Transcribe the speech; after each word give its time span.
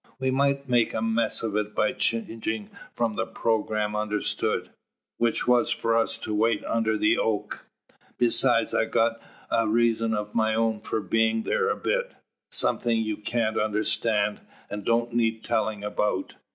We 0.17 0.31
might 0.31 0.67
make 0.67 0.95
a 0.95 1.01
mess 1.03 1.43
of 1.43 1.55
it 1.55 1.75
by 1.75 1.93
changing 1.93 2.71
from 2.91 3.17
the 3.17 3.27
programme 3.27 3.95
understood 3.95 4.71
which 5.17 5.47
was 5.47 5.69
for 5.69 5.95
us 5.95 6.17
to 6.17 6.33
wait 6.33 6.65
under 6.65 6.97
the 6.97 7.19
oak. 7.19 7.67
Besides 8.17 8.73
I've 8.73 8.89
got 8.89 9.21
a 9.51 9.67
reason 9.67 10.15
of 10.15 10.33
my 10.33 10.55
own 10.55 10.79
for 10.81 11.01
being 11.01 11.43
there 11.43 11.69
a 11.69 11.77
bit 11.77 12.13
something 12.49 12.97
you 12.97 13.15
can't 13.17 13.59
understand, 13.59 14.41
and 14.71 14.83
don't 14.83 15.13
need 15.13 15.43
telling 15.43 15.83
about. 15.83 16.33